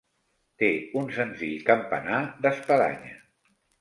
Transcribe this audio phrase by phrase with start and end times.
[0.61, 0.69] Té
[1.01, 3.13] un senzill campanar d'espadanya.